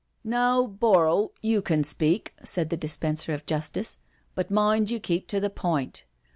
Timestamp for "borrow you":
0.65-1.61